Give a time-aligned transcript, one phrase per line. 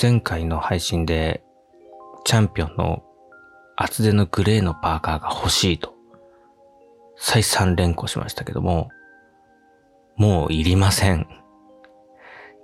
[0.00, 1.42] 前回の配信で、
[2.24, 3.02] チャンピオンの
[3.76, 5.94] 厚手のグレーのパーカーが欲しいと、
[7.16, 8.88] 再三連呼しましたけども、
[10.16, 11.26] もういりません。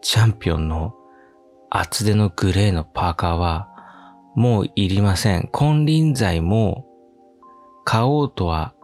[0.00, 0.94] チャンピオンの
[1.68, 3.68] 厚手のグレーのパーカーは、
[4.34, 5.50] もういりません。
[5.52, 6.86] 金輪際も
[7.84, 8.74] 買おうとは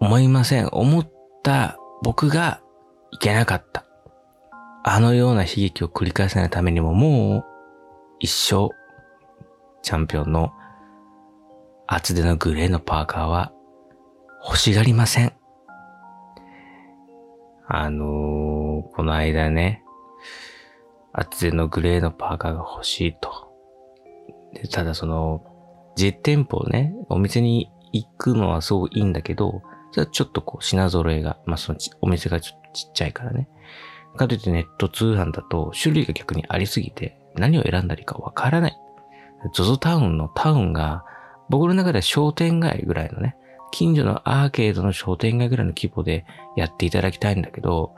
[0.00, 0.68] 思いません。
[0.68, 1.10] 思っ
[1.42, 2.60] た僕が
[3.10, 3.87] いけなかった。
[4.84, 7.44] あのような悲劇を繰り返さないためにももう
[8.20, 8.70] 一生
[9.82, 10.52] チャンピオンの
[11.86, 13.52] 厚手のグレーのパーカーは
[14.44, 15.32] 欲しがりません。
[17.66, 19.82] あのー、この間ね、
[21.12, 23.52] 厚手のグレーのパーカーが欲しいと。
[24.54, 25.44] でただその、
[25.96, 33.48] 実店舗をね、お店に行くのはすごくいいんだけど、それはちょっとこう品揃えが、まあそのお店がちょっとちっちゃいからね。
[34.18, 38.76] かといってネット通販だと種類が逆にありすぎて何を選んだりかわからない。
[39.54, 41.04] ZOZO タウンのタウンが
[41.48, 43.36] 僕の中では商店街ぐらいのね、
[43.70, 47.94] 近所のアーケードの商店街ぐらいの規模でやっていただきたいんだけど、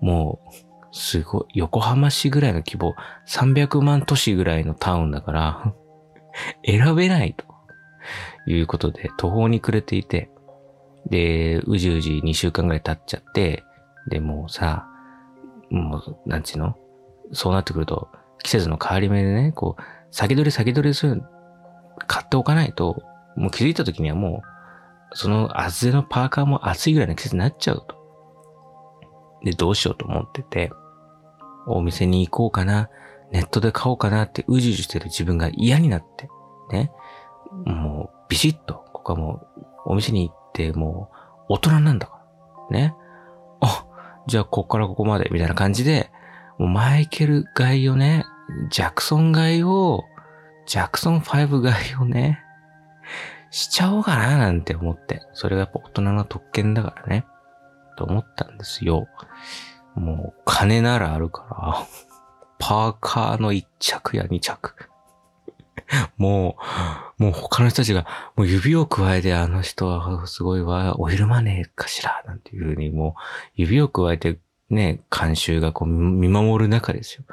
[0.00, 0.54] もう、
[0.92, 2.94] すごい、横浜市ぐらいの規模、
[3.26, 5.74] 300万都市ぐらいのタウンだから
[6.66, 7.44] 選べないと
[8.46, 10.30] いうことで途方に暮れていて、
[11.08, 13.64] で、うじうじ2週間ぐらい経っちゃって、
[14.08, 14.86] で、もうさ、
[15.72, 16.76] もう、なんちゅうの？
[17.32, 18.08] そうなってくると、
[18.42, 21.22] 季節の変わり目でね、こう、先取り先取りする、
[22.06, 23.02] 買っておかないと、
[23.36, 24.42] もう気づいた時にはも
[25.12, 27.96] う、その厚手のパーカーも暑いぐらいの季節になっちゃうと。
[29.44, 30.70] で、どうしようと思ってて、
[31.66, 32.90] お店に行こうかな、
[33.30, 36.28] ネットで買おうかなってうじうじしてる自分が嫌になって、
[36.70, 36.92] ね。
[37.64, 41.10] もう、ビシッと、ここはもう、お店に行って、も
[41.48, 42.20] う、大人なんだか
[42.70, 42.78] ら。
[42.78, 42.94] ね。
[43.60, 43.86] あ、
[44.26, 46.10] じゃあ、こっからここまで、みたいな感じで、
[46.58, 48.24] もうマイケル買いをね、
[48.70, 50.04] ジャクソン買いを、
[50.66, 52.40] ジャクソン5買いをね、
[53.50, 55.20] しちゃおうかななんて思って。
[55.34, 57.26] それがやっぱ大人の特権だからね。
[57.98, 59.08] と思ったんですよ。
[59.94, 61.86] もう、金ならあるから、
[62.58, 64.91] パーカーの1着や2着。
[66.16, 66.56] も
[67.18, 73.22] う、もう他の人たちが、もう指を加えてあの人はすごいわ、オイルマネーかしら、なんていうふうに、もう
[73.54, 74.38] 指を加えて
[74.70, 77.24] ね、監修がこう見守る中ですよ。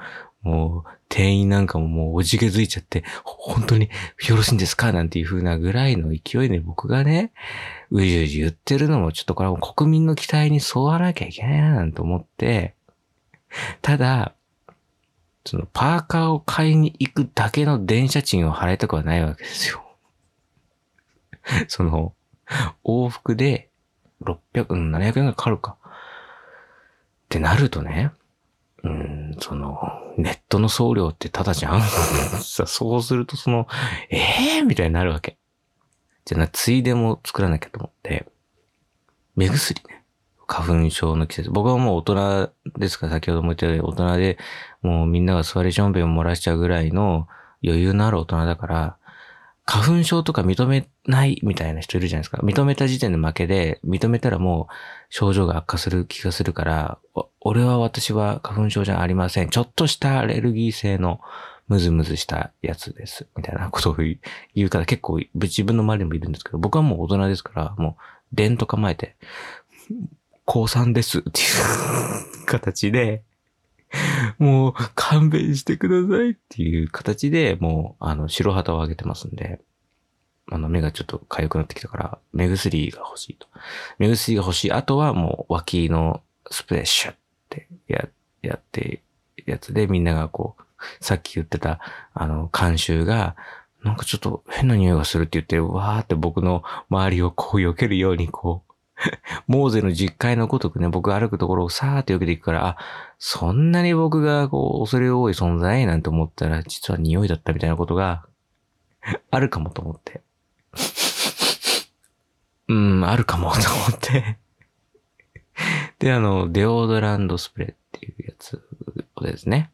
[0.41, 3.89] もう、店員なんかももうおじけづいちゃって、 本当に
[4.27, 7.31] よろしいんですかなんていう風なぐらいの勢いで僕がね、
[7.91, 12.75] うじうじ言ってるのもちょっとこれは国民の期待に沿わなきゃいけないななんて思って、
[13.81, 14.33] ただ、
[15.49, 19.83] そのパーカーを買いに行くだけの電車賃を払いたくはないわけですよ。
[21.67, 22.13] その、
[22.83, 23.71] 往復で
[24.21, 24.37] 600、
[24.91, 25.75] 700円がかかるか。
[25.81, 25.87] っ
[27.29, 28.11] てなるとね、
[28.83, 29.79] うん、その、
[30.17, 31.81] ネットの送料ってただじゃん
[32.43, 33.67] さ、そうするとその、
[34.11, 35.39] ええー、みたいになるわけ。
[36.25, 38.27] じゃあな、ついでも作らなきゃと思って、
[39.35, 39.99] 目薬ね。
[40.49, 41.51] 花粉症の季節。
[41.51, 44.37] 僕はもう大人ですから、先ほども言ったように大人で、
[44.81, 47.27] もうみんなが座りションベンを漏らしちゃうぐらいの
[47.63, 48.97] 余裕のある大人だから、
[49.65, 52.37] 花粉症とか認めないみたいな人いるじゃないですか。
[52.37, 54.73] 認めた時点で負けで、認めたらもう
[55.09, 56.97] 症状が悪化する気がするから、
[57.39, 59.49] 俺は私は花粉症じゃありません。
[59.49, 61.19] ちょっとしたアレルギー性の
[61.67, 63.27] ムズムズしたやつです。
[63.37, 68.01] みたいなことを言うから結構自分の周りにもいるんですけど、僕はもう大人ですから、もう、
[68.35, 69.17] 伝と構えて、
[70.45, 71.43] 高3ですってい
[72.41, 73.21] う形で、
[74.37, 79.59] もう勘弁してくださいっていう形で、もう、あの、白旗を上げてますんで、
[80.51, 83.47] あの、目がちょっと痒くなってきたから、目薬が欲しいと。
[83.97, 84.71] 目薬が欲しい。
[84.71, 87.15] あとはもう、脇のスプレッシュっ
[87.49, 88.07] てや、
[88.41, 89.01] やって、
[89.45, 90.63] やつでみんながこう、
[91.03, 91.79] さっき言ってた、
[92.13, 93.35] あの、監修が、
[93.83, 98.68] なんかちょっと変な匂いがするって言って、わーって僕の周りをこう避けるようにこう、
[99.47, 102.77] モーゼの実会のごとくね、僕歩くところをさーって避けていくから、あ、
[103.17, 108.25] そんなに僕がこう、恐れ多い存在なんて思ったら、実は匂いだったみたいなことが、
[109.31, 110.21] あるかもと思って。
[112.67, 114.37] うん、あるかもと思って
[115.97, 118.61] で、あの、デオドランドスプレーっていうやつ
[119.15, 119.71] をですね、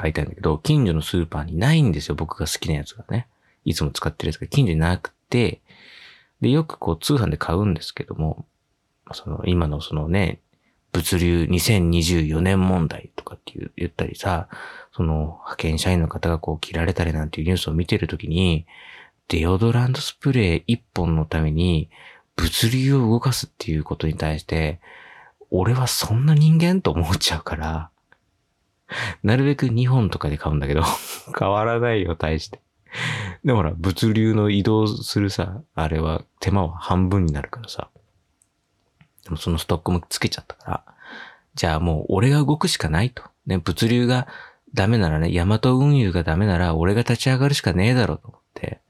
[0.00, 3.28] 書いたいんだけど、近所のスーパーにないんですよ、僕が好きなやつがね。
[3.64, 5.60] いつも使ってるやつが近所になくて、
[6.40, 8.46] で、よくこう通販で買うんですけども、
[9.12, 10.40] その今のそのね、
[10.92, 14.48] 物流2024年問題とかって言ったりさ、
[14.92, 18.66] その派遣社員の方がこう切られたりなんていうニュースを見てるときに、
[19.28, 21.88] デオドラントスプレー一本のために
[22.34, 24.80] 物流を動かすっていうことに対して、
[25.50, 27.90] 俺はそんな人間と思っちゃうから、
[29.22, 30.82] なるべく2本とかで買うんだけど、
[31.38, 32.60] 変わらないよ、大して。
[33.44, 37.88] でもほら、物流の移動するさ、あれは手間は半分になるからさ。
[39.24, 40.84] でもそのストックもつけちゃったから、
[41.54, 43.22] じゃあもう俺が動くしかないと。
[43.46, 44.28] ね、物流が
[44.74, 48.80] ダメならね、ヤマト運輸がダメなら俺が立ち上がるしかねえだろうと思って、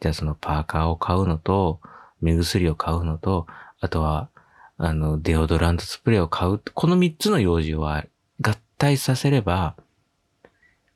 [0.00, 1.80] じゃあそのパーカーを買うのと、
[2.20, 3.46] 目薬を買うのと、
[3.80, 4.30] あとは、
[4.76, 6.60] あの、デオドラントスプレーを買う。
[6.74, 8.04] この3つの用事は
[8.40, 9.76] 合体させれば、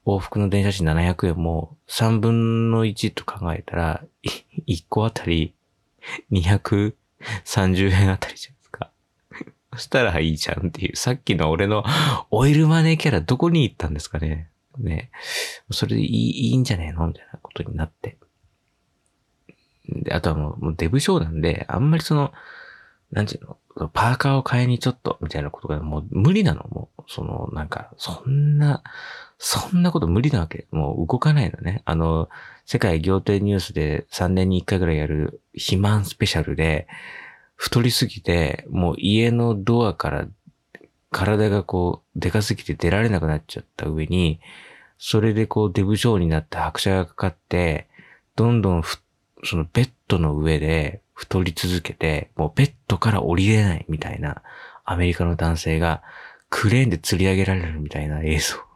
[0.05, 4.05] 往復の電車賃700円も3分の1と考えたら、
[4.69, 5.55] 1個あたり
[6.33, 6.95] 230
[7.91, 8.91] 円あたりじゃないですか。
[9.75, 11.85] そしたらいいじゃんっていう、さっきの俺の
[12.31, 14.51] オイルマネーキャラどこに行ったんですかね。
[14.79, 15.11] ね。
[15.71, 18.19] それでいいいいんじゃねえのみたいなことになって。
[19.89, 22.33] で、あとはもうもうデブショーなんで、あんまりその、
[23.11, 23.45] なんていう
[23.77, 26.65] の、パーカーを買いにちょっと、みたいなことがもう無理なの。
[26.69, 28.83] もう、その、なんか、そんな、
[29.39, 30.67] そんなこと無理なわけ。
[30.71, 31.83] もう動かないのね。
[31.85, 32.29] あの、
[32.65, 36.87] 世界行程ニュースで3年に1回ぐらいやる肥満スペシャルで、
[37.57, 40.27] 太りすぎて、もう家のドアから
[41.11, 44.41] 体がこう、でかすぎて出られなくなっちゃった上に、
[44.99, 47.89] それでこう、デブ症になって拍車がかかって、
[48.37, 48.83] どんどん
[49.45, 54.43] そのベッドの上で太り続けて、もうベッドから降りれないみたいな、
[54.85, 56.03] アメリカの男性が
[56.51, 58.74] クレーンで吊り上げられるみたいな映像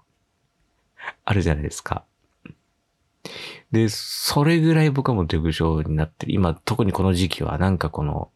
[1.24, 2.04] あるじゃないですか。
[3.70, 6.32] で、それぐらい僕はもうデブ症になってる。
[6.32, 8.30] 今、特にこの時期はなんかこの、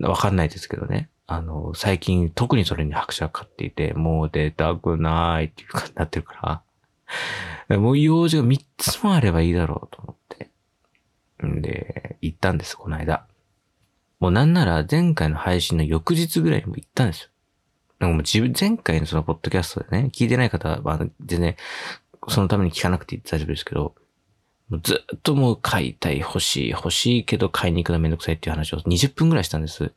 [0.00, 1.08] わかんないですけどね。
[1.26, 6.62] あの、最近特にそれに拍車がかかっていて、もう出たくないっていう感じになってるか
[7.68, 7.78] ら。
[7.78, 10.50] もう用事が3つもあればいいだろうと思って。
[11.46, 13.26] んで、行ったんです、この間。
[14.18, 17.30] もうなんなら前回の配信の翌日ぐらいにも行ったんですよ。
[18.00, 21.56] なんかもう自分、前回のそのポッドキャストでね、聞いてない方は全然
[22.28, 23.94] そのために聞かなくて大丈夫ですけど、
[24.82, 29.92] ずっともう買いたい、欲しい、欲しいけど買いに行くのめんどくさいっていう話を20分ぐらいしたんです。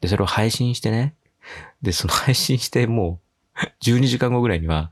[0.00, 1.14] で、それを配信してね。
[1.82, 3.20] で、その配信しても
[3.56, 4.90] う12時間後ぐらいには、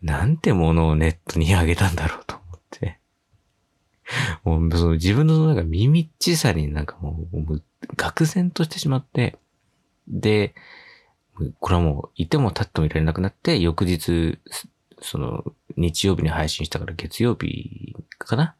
[0.00, 3.00] なんてものをネットにあげたんだろうと思って。
[4.44, 7.62] もう、その自分のなんか耳っちさになんかもう、もう
[7.96, 9.36] 愕然としてしまって、
[10.06, 10.54] で、
[11.60, 14.38] これはもう、いても立ってもいられなくなって、翌日、
[15.00, 15.44] その、
[15.76, 18.54] 日曜日に配信したから月曜日かな、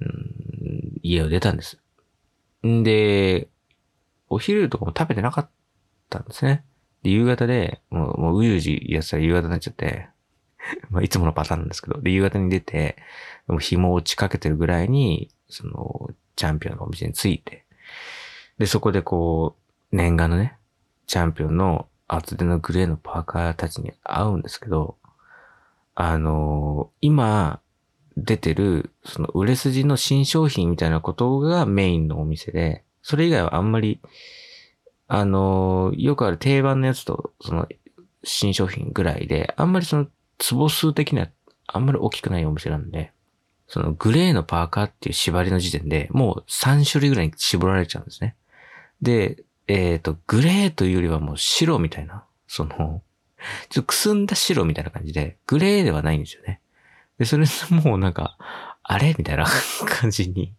[0.00, 1.78] うん、家を出たんです。
[2.66, 3.48] んで、
[4.28, 5.50] お昼とかも食べてなかっ
[6.08, 6.64] たんですね。
[7.02, 10.08] で、夕方で、もう、もううゆじやったら夕方になっちゃって、
[10.90, 12.96] まあ、いつものパターンなんですけど、で、夕方に出て、
[13.46, 17.64] もう紐を打ちかけてるぐらいに、その、チャンピオンのお店に着いて、
[18.58, 19.56] で、そこでこ
[19.92, 20.56] う、念願のね、
[21.10, 24.96] チャンピオンの厚手のグレーのパーカーたちに会うんですけど、
[25.96, 27.58] あのー、今
[28.16, 34.00] 出てる、その売れ筋の新商品みたいなことがメインのお店で、それ以外はあんまり、
[35.08, 37.66] あのー、よくある定番のやつと、その
[38.22, 40.06] 新商品ぐらいで、あんまりその
[40.38, 41.26] 坪数的には
[41.66, 43.10] あんまり大きくないお店なんで、
[43.66, 48.36] そのグレーのパーカーっていう縛りの時点でもう3種類ぐらいに絞られちゃうんですね。
[49.02, 53.02] で、えっ、ー、と、グレーというよりはもう白みたいな、その、
[53.68, 56.60] ちょっとくすんだ白みたいな感じで、グレーではないんですよね。
[57.18, 58.36] で、それもうなんか、
[58.82, 59.46] あれみたいな
[59.86, 60.52] 感じに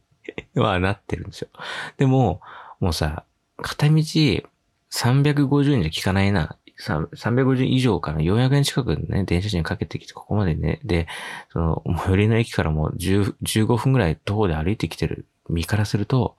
[0.54, 1.48] はなってるんですよ。
[1.96, 2.40] でも、
[2.80, 3.24] もうさ、
[3.58, 6.56] 片道350円じゃ効かないな。
[6.78, 10.80] 350円以上から400円近くね、電車賃かけてきて、ここまでね。
[10.84, 11.06] で、
[11.50, 16.36] その、最寄りの駅からもう15分ぐらい徒歩で歩いてきてる身からすると、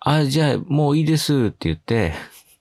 [0.00, 2.14] あ、じゃあもういいですって言って、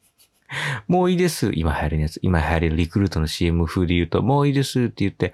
[0.87, 1.51] もういいです。
[1.53, 2.19] 今流行りのやつ。
[2.21, 5.33] 今流行りのリクルートの CM 風で言うと、もういいですって言って、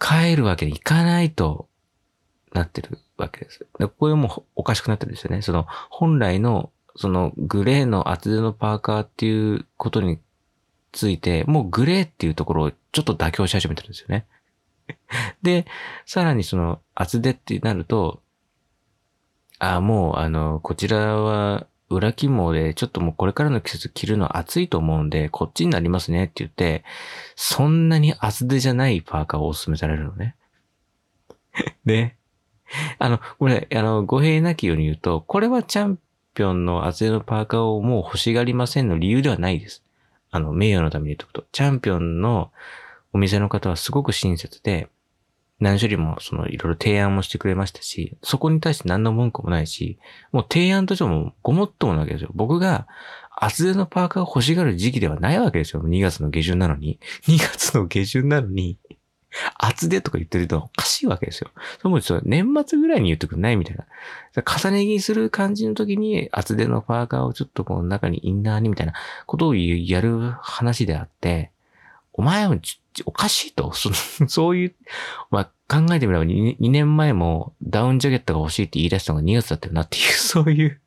[0.00, 1.68] 帰るわけにいかないと
[2.52, 3.66] なってるわけです。
[3.78, 5.42] でこれもおかしくなってるんですよね。
[5.42, 10.18] その本来のそのグレーの厚手のパーカーっていうことに
[10.92, 14.26] ついて、もうグレーっていうところをちょっと妥協し始めてるんですよね。
[15.42, 15.66] で、
[16.06, 18.22] さらにその厚手ってなると、
[19.58, 26.84] あ、もうあの、こちらは裏肝で、ちょっともうこれからの季節着るのは暑いと思うんで、こっちになりますねって言って、
[27.34, 30.36] そんなに厚手じゃないパーカーをお勧めされるのね。
[31.84, 32.14] で、
[32.98, 35.98] あの、これ、あの、語弊なきように言うと、これはチャン
[36.34, 39.82] ピオンの厚手のパーカーをもう欲しがりませんの理由ではないです。
[40.30, 42.50] あの、名誉のために言っとくと、チャンピオンの
[43.12, 44.88] お店の方はすごく親切で、
[45.60, 49.98] 何種類もそのいろいろ提案もしてくれましたし、そこに対して何の文句もないし、
[50.32, 52.30] もう提案としてもごもっともなわけですよ。
[52.34, 52.86] 僕が
[53.40, 55.82] 厚手のパーカーを欲しがる時期ではないわけですよ。
[55.82, 56.98] 2月の下旬なのに。
[57.26, 58.78] 2月の下旬なのに、
[59.56, 61.50] 厚手とか言ってるとおかしいわけですよ。
[61.82, 63.84] そもそも年末ぐらいに言ってくんないみたいな。
[64.42, 68.94] 重ね着する感じの時に厚手のパーカーをちょっとこの中にインナーにみたいな
[69.26, 71.52] ことをやる話であって、
[72.18, 72.56] お前は
[73.06, 73.72] おかしいと。
[74.26, 74.74] そういう、
[75.30, 80.80] まあ、考えてみれば 2, 2年前もダウンジャケットが欲しいって言い出したのが2月だったよなっていう、 そういう、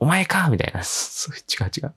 [0.00, 0.80] お前かみたいな。
[0.82, 1.94] 違う違う。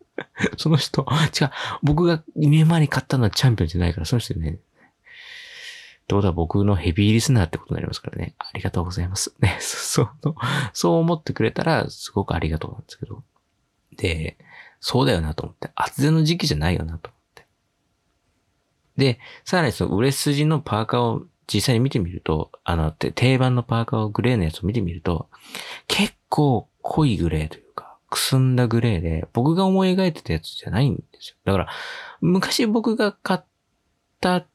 [0.57, 1.05] その人、
[1.41, 1.49] 違う。
[1.83, 4.49] 僕が2年前に買ったのはチャンピオンじゃないから、その人ね。
[4.49, 4.57] っ
[6.07, 8.35] てことは僕のヘビーリスナーってことになりますからね。
[8.37, 9.33] ありがとうございます。
[9.39, 10.09] ね、そう、
[10.73, 13.23] そう思ってくれたらすごくありがとうなんですけど。
[13.95, 14.37] で、
[14.81, 15.71] そうだよなと思って。
[15.75, 17.14] 厚手の時期じゃないよなと。
[18.97, 25.29] で、さらにその売れ筋のパーカーを実際に見てみると、あの、定番のパーカーをグレーのやつを見てみると、
[25.87, 31.35] 結構濃いグレーというか、くすんだグレーで、僕が思い描いてたやつじゃないんですよ。
[31.45, 31.67] だから、
[32.21, 33.39] 昔僕が買っ
[34.21, 34.45] た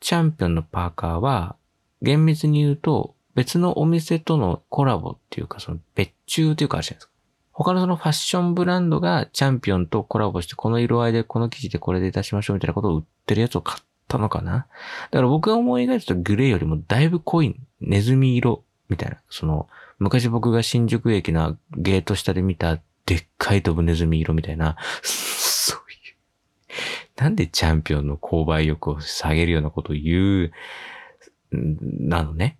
[0.00, 1.56] チャンピオンのパーカーは、
[2.02, 7.12] 厳密に言うと、別のお店とのコラボっていうか、その別注というかあるじゃないですか。
[7.58, 14.68] 他のそのファッションブランドがチャンピオンとコラボして、この色合いでこの生地でこれで出しましょうみたいなことを売ってるやつを買ったのかな
[15.10, 19.18] だから僕が思い描いてたグレーよりもだいぶ濃いネズミ色みたいな。
[19.28, 25.94] その、昔僕が新宿駅のゲート下で見たでっかい飛ぶネズミ色みたいな、そうい
[27.18, 27.20] う。
[27.20, 30.52] なんでチャンピオンの購買欲を下げるようなことを言う、
[31.50, 32.58] なのね。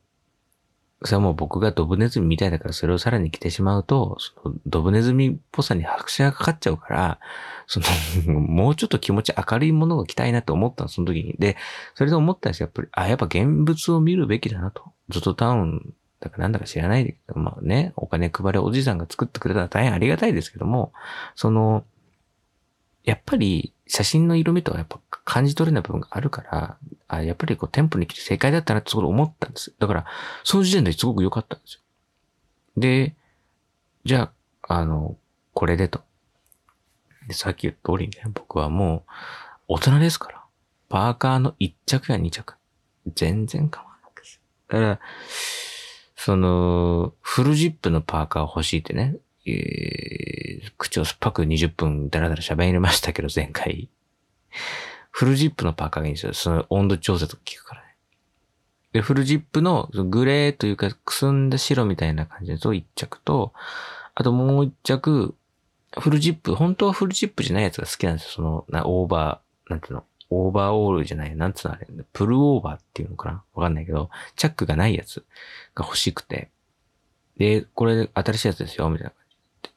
[1.05, 7.21] それはもう僕がドブネズミみたいだからそれをさらに着てしまうと、そのドブネズミっぽさに拍車がかかっちゃうから、
[7.67, 7.81] そ
[8.27, 11.35] の、 もうちょっと気持ち明るいものを着たいなって思ったの、その時に。
[11.39, 11.57] で、
[11.95, 12.67] それで思ったんですよ。
[12.67, 14.93] やっぱり、あ、やっぱ現物を見るべきだなと。
[15.09, 20.93] ゾトタウンだかなんだか知らないで、まあね、お金配るおじさんが作ってくれたら大変ありがたいですけども、
[21.37, 21.85] その、
[23.05, 26.77] やっぱり写真の色味とはやっぱ感じ取れない部分があるから、
[27.09, 29.75] あやっぱりこう店舗に来て正解だったなってそこで思ったんです。
[29.79, 30.05] だから、
[30.45, 31.81] その時点ですごく良かったんですよ。
[32.77, 33.15] で、
[34.05, 34.31] じゃ
[34.69, 35.17] あ、あの、
[35.55, 36.03] これでと。
[37.27, 39.05] で、さっき言った通りね、僕はも
[39.69, 40.45] う大人ですから。
[40.89, 42.55] パーカーの1着や2着。
[43.15, 44.41] 全然構わないです。
[44.69, 45.01] だから、
[46.17, 49.17] その、フルジップのパーカー欲しいってね、
[49.51, 53.89] えー、口を酸っぱく20分だらだら喋りましたけど、前回。
[55.11, 56.35] フルジップのパーカーがいいんですよ。
[56.35, 57.89] その温度調節が効くからね。
[58.93, 63.53] で、フルジップのグレーというか、くすんだ白みたいな感じの1着と、
[64.15, 65.35] あともう1着、
[65.99, 68.31] フルジップ、本当はフルジップじゃないやつが好きなんですよ。
[68.37, 73.43] その、な、オーバー、なんていうの、オーバーオールじゃない、なんつうのあれ、プルオーバーっていうのかな？
[73.55, 75.25] わかんないけど、チャックがないやつ
[75.75, 76.51] が欲しくて。
[77.39, 79.13] で、これ新しいやつですよ、みたいな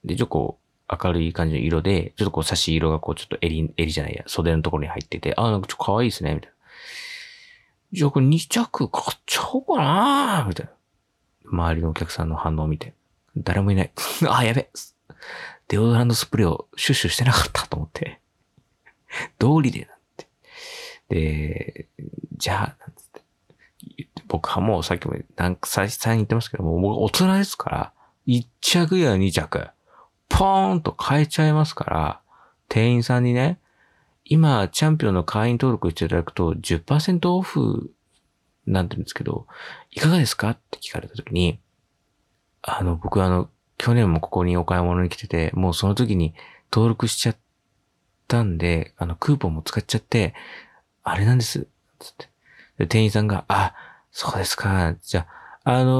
[0.03, 6.55] で、ちょっとこう、明るい感じの色で、ちょっとこう差し色がこうちょっと襟、襟じゃないや、袖のところに入ってて、あ、なんかちょっと可愛いですね、みたいな。
[7.93, 10.71] じゃあこれ2着買っちゃおうかなみたいな。
[11.45, 12.93] 周りのお客さんの反応を見て。
[13.37, 13.91] 誰もいない。
[14.29, 14.69] あ、やべ。
[15.67, 18.19] デオドランドスプレーをシュッシュしてなかったと思って。
[19.39, 20.27] 道理でなんて。
[21.09, 21.87] で、
[22.37, 24.07] じゃあ、なんつって。
[24.27, 27.93] 僕はもうさっきも何再三言ってますけども、僕大人ですから、
[28.27, 29.69] 1着や2着。
[30.33, 32.21] ポーンと変えちゃいますから、
[32.69, 33.59] 店員さんにね、
[34.25, 37.91] 今、チャンピオンの会員登録していただくと10%オフ
[38.65, 39.47] なんて言うんですけど、
[39.91, 41.59] いかがですかって聞かれたときに、
[42.61, 46.33] あの、僕はあの、去年もここにお買い物に来てて、もうその時に
[46.71, 47.37] 登録しちゃっ
[48.27, 50.33] たんで、あの、クーポンも使っちゃって、
[51.03, 51.67] あれなんです。
[51.99, 52.29] つって。
[52.77, 53.73] で店員さんが、あ、
[54.11, 54.95] そうですか。
[55.01, 55.27] じゃ
[55.63, 55.91] あ、あの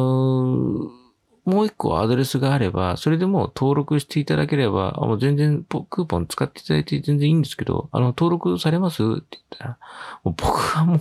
[0.98, 1.01] ー
[1.44, 9.02] もう一個アドレスがあれば、それでも登録していただければ、もう全然クーポン使っていただいて全然いいんですけど、あの、登録されます？
[9.02, 9.78] って言ったら、
[10.24, 11.00] 僕はもう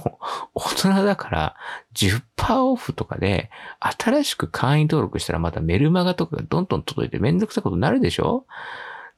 [0.54, 1.56] 大人だから
[1.94, 2.22] 10%
[2.62, 8.46] オフとかで、新しく会員登録したらまたメルマガとかがどんどん届いてめんどくさいことになるでしょ？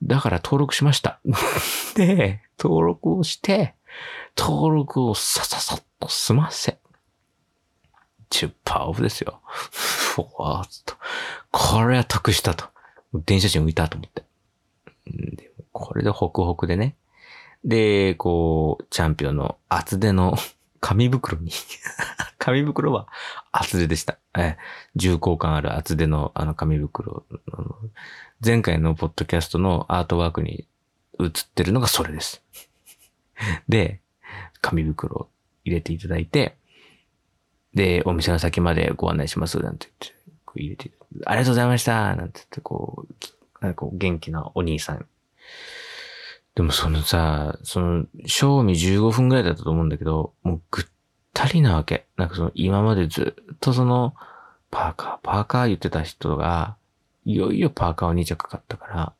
[0.02, 1.20] だから登録しました。
[1.94, 3.74] で、登録をして、
[4.36, 6.78] 登録をさささっと済ませ、
[8.32, 9.40] 10%オフですよ。
[9.44, 10.96] ふ わーっと。
[11.50, 12.64] これは得したと。
[13.26, 14.24] 電車賃浮いたと思って。
[15.06, 16.96] でこれでホクホクでね。
[17.64, 20.36] で、こう、チャンピオンの厚手の
[20.80, 21.52] 紙袋に
[22.38, 23.06] 紙袋は
[23.52, 24.18] 厚手でした。
[24.36, 24.56] え
[24.96, 27.24] 重厚感ある厚手のあの紙袋。
[28.44, 30.66] 前回のポッドキャストのアートワークに
[31.20, 32.42] 映ってるのがそれです。
[33.68, 34.00] で、
[34.60, 35.28] 紙袋
[35.64, 36.56] 入れていただいて、
[37.74, 40.90] で、お店の先までご案内します、なんて言って、こう入れて、
[41.24, 45.06] ありがとうございましたなんて言って、こう、なんかこう元気なお兄さん。
[46.54, 50.84] でもそのさ、その、賞味15分ぐらいだったと思うんだけど、もうぐっ
[51.32, 52.06] たりなわけ。
[52.16, 54.14] なんかその、今までずっとその、
[54.70, 56.76] パーカー、パーカー言ってた人が、
[57.24, 59.12] いよいよパーカーを2着買ったから、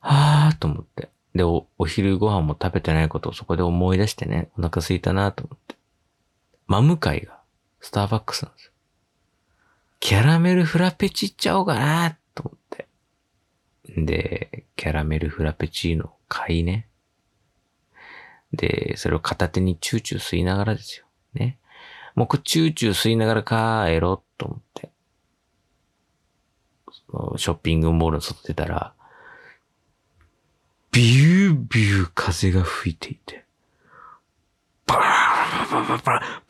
[0.00, 1.10] はぁーと思って。
[1.34, 5.76] でお、お昼ご飯も食べてないことをそこで思い出してね、お腹空いたなと思って。
[6.66, 7.37] 真向かいが、
[7.80, 8.72] スターバックスなんですよ。
[10.00, 12.88] キャラメルフラペチっちゃおうかなと思って。
[13.96, 16.88] で、キャラメルフラペチーノ買いね。
[18.52, 21.06] で、それを片手にチューチュー吸いながらですよ。
[21.34, 21.58] ね。
[22.14, 24.90] もうチューチュー吸いながら帰ろうと思って。
[27.36, 28.92] ショッピングモールの外出たら、
[30.92, 33.44] ビュービュー風が吹いていて、
[34.86, 36.47] バーバーバーバーバーバー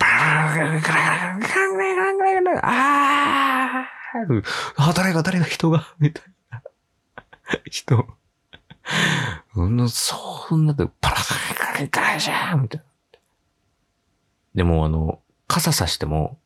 [2.63, 3.89] あ
[4.77, 6.63] あ誰が誰が人がみたいな。
[7.71, 8.07] 人。
[9.55, 12.87] うん、そんなで、パラパラパラじゃんみたいな。
[14.55, 16.39] でもあの、傘さしても、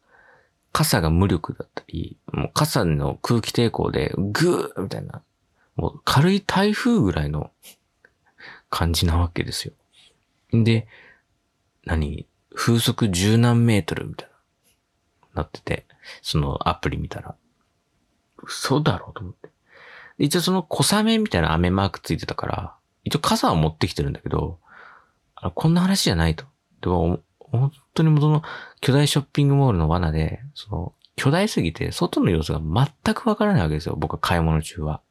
[0.73, 5.23] 傘が無力だったり、もう傘の空気抵抗でグーみたいな、
[5.77, 7.51] もう軽い台風ぐらいの
[8.71, 9.75] 感じなわけですよ。
[10.53, 10.89] で、
[11.85, 12.27] 何？
[12.55, 14.29] 風速十何メートルみたい
[15.35, 15.87] な、なってて、
[16.21, 17.35] そのアプリ見たら、
[18.43, 19.51] 嘘だろうと思って。
[20.19, 24.59] 一応その小雨みたいな雨マークついてたから、一応傘は持ってきてるんだけど、
[25.35, 26.45] あこんな話じゃないと。
[26.81, 28.43] でも、本当にその
[28.81, 33.97] 巨大ショッピングモールの罠で、その巨大すぎて外の様子が全くわからないわけですよ。
[33.99, 35.03] 僕は買い物中は。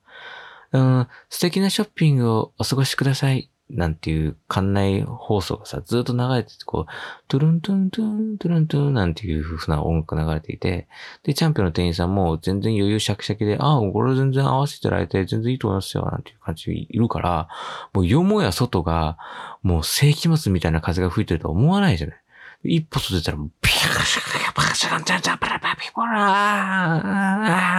[0.72, 3.51] うん、素敵なショッピングをお過ごしください。
[3.74, 6.92] なんていう館内放送がさ、ずっと流れてて、こう、
[7.28, 10.88] トゥルントゥントゥン、トゥルントゥンなんていう風な音楽流れていて、
[11.24, 17.48] で、チャンピオンの店員さんも全然余裕シャキシャキで、ああ、これ全然合わせてられて全然いいと思いますよ、なんていう感じでいるから、
[17.94, 19.18] もうよもや外が、
[19.64, 22.18] もう世紀末みたいな風が吹いてると思わないじゃない。
[22.64, 27.02] 一歩外出たら、ピャシャカパシャンチャンチャンパラパピコラ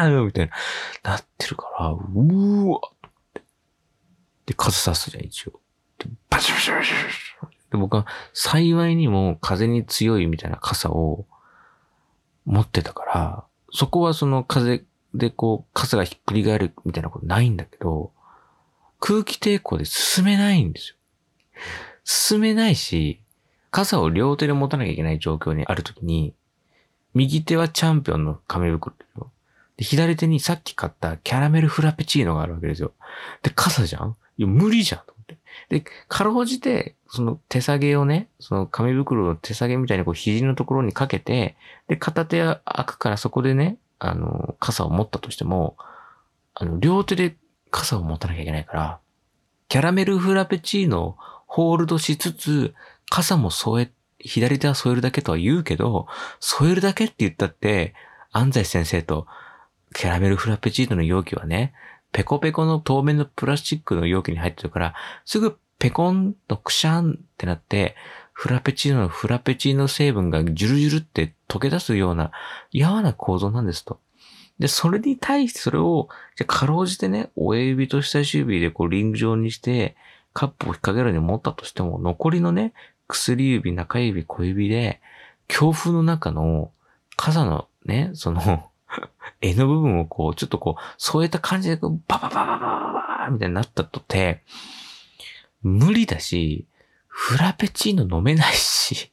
[0.04, 0.50] ーみたい
[1.02, 2.80] な、なってるから、うーわ
[4.46, 5.61] で、風さすじゃん、一応。
[6.30, 7.16] バシバシバシバシ
[7.70, 11.26] で、僕は幸いにも風に強いみたいな傘を
[12.44, 14.84] 持ってたから、そこはその風
[15.14, 18.12] でこう、傘がひっくり返るみたいなことないんだけど、
[19.00, 20.96] 空気抵抗で進めないんですよ。
[22.04, 23.20] 進めないし、
[23.70, 26.34] 傘を両手で持たなきゃいけない状況にあるときに、
[27.14, 28.94] 右手はチャンピオンの紙袋
[29.76, 32.92] で左手にさっき買ったキャラメルフラペチーノがあるわけですよ。
[33.42, 34.16] で、傘じゃん？
[34.38, 35.02] いや、無理じゃん。
[35.68, 41.56] で、かろうじて、その手下げをね、その紙袋の手下げみたいにこう肘のところにかけて、
[41.88, 45.76] で、片手開くからそこでね、あの、傘を持ったとしても、
[46.54, 47.36] あの、両手で
[47.70, 48.98] 傘を持たなきゃいけないから、
[49.68, 52.74] キャラメルフラペチーノをホールドしつつ、
[53.10, 56.06] 傘も添え、左手は添えるだけとは言うけど、
[56.40, 57.94] 添えるだけって言ったって、
[58.32, 59.26] 安西先生と
[59.94, 61.72] キャラメルフラペチーノの容器はね、
[62.12, 64.94] ペコペコの透明のプラスチックの容器に入ってるから、
[65.24, 67.96] すぐペコンとクシャンってなって、
[68.32, 72.30] フラペチーノのフラペチーノ成分がジュルジュルって溶け出すような
[72.72, 73.98] 柔な構造なんですと。
[74.58, 79.96] で、それに対してそれを、じゃかろうじてね、親指と人差し指でこうリング状にして、
[80.34, 82.72] カップを引っ掛けるように持ったとしても、残りのね、
[83.08, 85.00] 薬指、中指、小指で、
[85.48, 86.70] 強風の中の
[87.16, 88.70] 傘のね、その
[89.40, 94.42] 絵の部分をこう、ちょっとこう、添えた感じで、バババババババみたいになったとて、
[95.62, 96.66] 無理だし、
[97.06, 99.12] フラペチーノ飲めないし。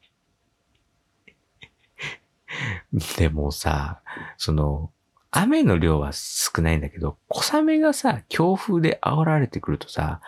[3.17, 4.01] でもさ、
[4.37, 4.91] その、
[5.31, 10.21] 雨の量は少ないんだけど、小雨がさ、強風で煽られてくるとさ、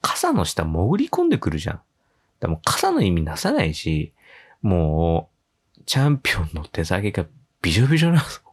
[0.00, 1.80] 傘の下潜り込んでくるじゃん。
[2.40, 4.12] でも傘の意味なさないし、
[4.62, 5.30] も
[5.78, 7.26] う、チャンピオンの手下げが
[7.62, 8.47] びしょびしょなの。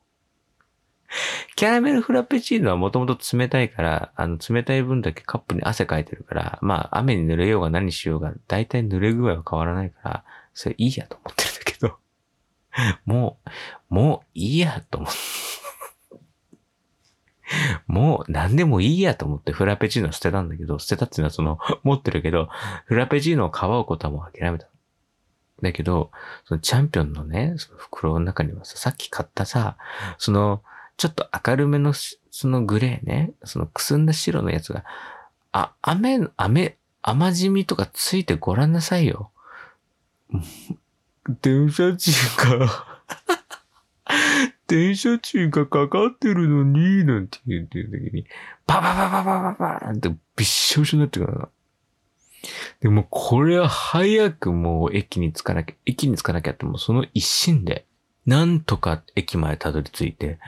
[1.55, 10.23] キャラメルフラペチーノはもともと冷たいから、あの、冷たい分だけカップに汗かいてるから、まあ、雨に濡れようが何しようが、だいたい濡れ具合は変わらないから、
[10.53, 11.97] それいいやと思ってるんだけど、
[13.05, 13.39] も
[13.89, 15.15] う、もういいやと思って。
[17.87, 22.49] もう何でもいいやと思ってフラペチーノ捨てたんだけど、捨てたっていうのはその、持ってるけど、
[22.85, 24.67] フラペチーノを買うことはもう諦めた。
[25.61, 26.11] だけど、
[26.45, 29.77] そのチャンピオンのね、その袋の中にはさ、さっき買ったさ、
[30.17, 30.63] その、
[30.97, 34.83] ちょっと明るめのそのグレーね、そのくすんだ白のやつが、
[35.51, 39.31] あ、雨、雨、雨じみとかついてごらんなさいよ。
[41.41, 43.01] 電車賃か。
[44.67, 48.25] 電車賃がかかってるのに、なんて言ってる時に、
[48.65, 51.49] パパパパパパパーンってびっしょびしょになってくるな。
[52.79, 57.85] でもこれは早くもう駅に着かなきゃ、駅に着かなきゃってもうその一心で、
[58.25, 60.39] なんとか駅までたどり着いて、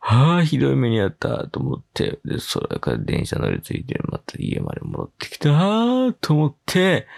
[0.00, 7.08] はあ、ひどい目にあったと思って、で、それから電車乗り継いで、また家まで戻ってきた、はあ、と思って、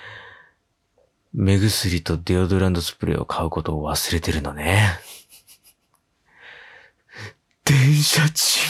[1.34, 4.88] 目薬とデオドランドスプレーを買うことを忘れてるのね。
[7.64, 8.64] 電車賃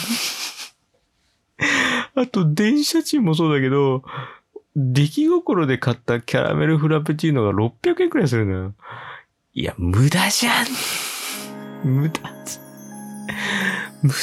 [2.15, 4.03] あと、電車賃もそうだけど、
[4.75, 8.73] 出来心で買ったキャラメルフラペチーノが600円くらいするのよ。
[9.53, 10.65] いや、無駄じゃん
[11.83, 12.19] 無駄。
[14.01, 14.15] 無駄。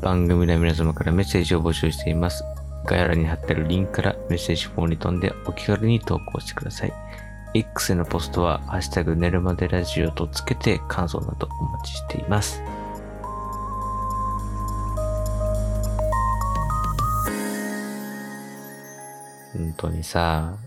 [0.00, 2.42] 番組で皆様からメッセージを募集しています。
[2.86, 6.92] 概要欄に貼ってあるリンクからメッセージフォームに飛んでお気軽に投稿してください。
[7.58, 12.62] X のポストは、ハッシュタグ寝るまでラジオとつけて感想などお待ちしています。
[19.54, 20.58] 本当にさ、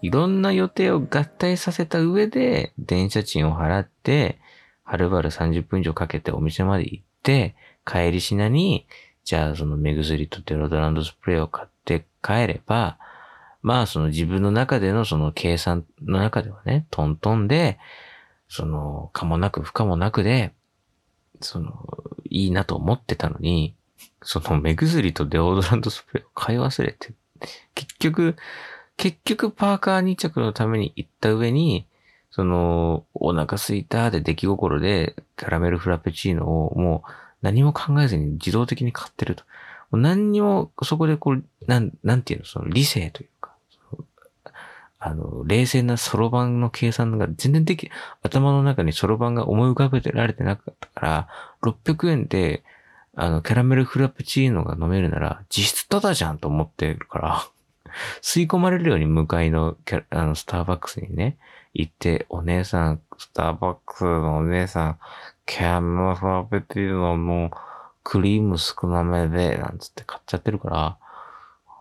[0.00, 4.38] いろんな予定を合体させた上で、電車賃を払って、
[4.84, 8.86] はるばる30分以上かけてお店まで行って、帰りしなに、
[9.22, 12.98] じゃあその目薬とデロドランドスプレーを買って帰れば、
[13.62, 17.78] まあその自分の中でのその計算の中ではね、トントンで、
[18.48, 20.54] その、かもなく不可もなくで、
[21.40, 21.86] その、
[22.30, 23.74] いいなと思ってたのに、
[24.22, 27.12] その目薬とデオドランドスプレーを買い忘れて、
[27.74, 28.36] 結局、
[28.96, 31.86] 結局パーカー2着のために行った上に、
[32.30, 37.10] その、お腹すいたで出来心でキャラメルフラペチーノをもう
[37.42, 39.44] 何も考えずに自動的に買ってると。
[39.92, 43.28] 何にも、そこでこう、なん、なんていうの、その理性という、
[45.00, 47.90] あの、冷静なそろばんの計算が全然でき、
[48.22, 51.28] 頭の中にそろばんが思い浮かべてられてなかったから、
[51.62, 52.64] 600円で、
[53.14, 57.48] あの、キャラメルフラペチーノが飲めるなら、実質タダじゃんと思ってるから、
[58.22, 61.36] 吸い込まれるように向かいのキャあの、スターバックスにね、
[61.74, 64.98] 行って、お姉さん、スターバックスのお姉さん、
[65.46, 67.50] キャラメルフラペチーノの
[68.02, 70.98] クリーム少なめで、なんつって買っちゃってるから、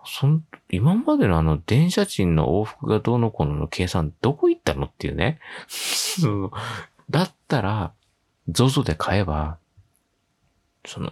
[0.09, 5.39] そん、今までのあの電車賃の往復がどうのこのの計算どこ行ったのっていうね。
[7.09, 7.93] だったら、
[8.49, 9.57] ZOZO で買えば、
[10.85, 11.11] その、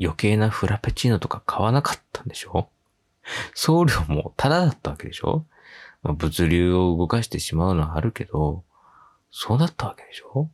[0.00, 2.68] 余計なフラペチーノとか買わなかったんでしょ？
[3.54, 5.46] 送料もタダだったわけでしょ、
[6.02, 8.64] まあ、物流を動かしてしまうのはあるけど、
[9.30, 10.50] そうだったわけでしょ？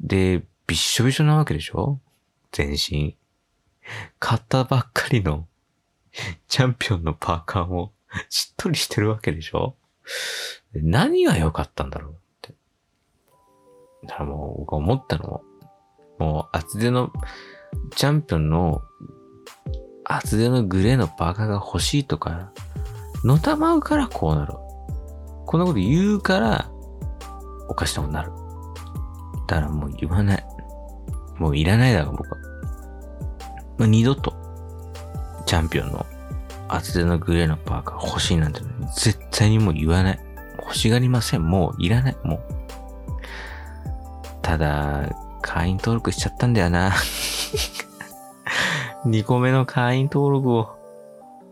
[0.00, 2.00] で、びっしょびしょなわけでしょ？
[2.52, 3.16] 全身。
[4.18, 5.46] 買ったばっかりの
[6.48, 7.92] チャンピオンのパーカーも
[8.28, 9.74] しっとりしてるわけでしょ？
[10.74, 12.12] 何が良かったんだろう？
[12.12, 12.54] って。
[14.04, 15.42] だからもう僕思ったの
[16.18, 17.12] もう厚手の
[17.94, 18.82] チャンピオンの
[20.04, 22.52] 厚手のグレーのパーカーが欲しいとか、
[23.24, 24.54] のたまうからこうなる。
[25.46, 26.70] こんなこと言うから、
[27.68, 28.30] おかしなことになる。
[29.48, 30.46] だからもう言わない。
[31.38, 32.36] もういらないだろ、僕は。
[33.78, 34.32] もう二度と、
[35.46, 36.04] チャンピオンの
[36.68, 38.60] 厚手のグレーのパーカー欲しいなんて、
[38.96, 40.20] 絶対にもう言わない。
[40.58, 41.48] 欲しがりません。
[41.48, 42.16] もういらない。
[42.24, 42.40] もう。
[44.42, 45.08] ただ、
[45.42, 46.92] 会員登録しちゃったんだよな。
[49.06, 50.76] 2個目の会員登録を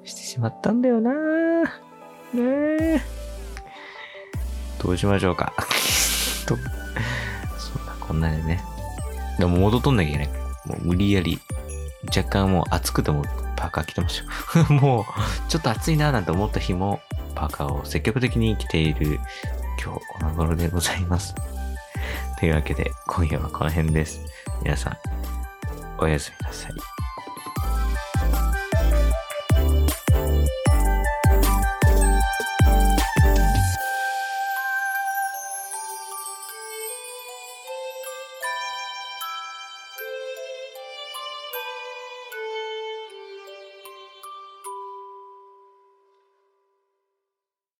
[0.02, 1.12] してしまったんだよな。
[1.12, 1.18] ね
[2.34, 3.00] え。
[4.82, 5.52] どうしましょうか。
[6.46, 6.56] と、
[7.56, 8.64] そんなこんなでね。
[9.38, 10.28] でも戻っとんなきゃいけない。
[10.66, 11.38] もう無理やり、
[12.08, 13.22] 若干もう暑くても
[13.56, 14.26] パーカー着てますよ。
[14.74, 15.04] もう、
[15.50, 17.00] ちょっと暑いななんて思った日も、
[17.34, 19.20] パーカーを積極的に着ている
[19.82, 21.34] 今日この頃でございます。
[22.38, 24.20] というわけで、今夜はこの辺です。
[24.62, 24.98] 皆さん、
[25.98, 26.93] おやすみなさい。